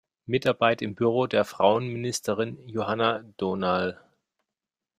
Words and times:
Mitarbeit 0.25 0.81
im 0.81 0.95
Büro 0.95 1.27
der 1.27 1.45
Frauenministerin 1.45 2.67
Johanna 2.67 3.21
Dohnal. 3.37 4.01